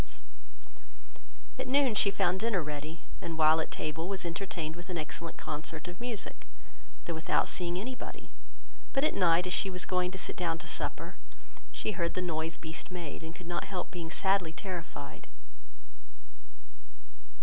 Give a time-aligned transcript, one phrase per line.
[0.01, 3.69] [Illustration: Beauty Looking in the Glass] At noon she found dinner ready, and while at
[3.69, 6.47] table, was entertained with an excellent concert of music,
[7.05, 8.31] though without seeing any body:
[8.93, 11.17] but at night, as she was going to sit down to supper,
[11.71, 15.27] she heard the noise Beast made; and could not help being sadly terrified.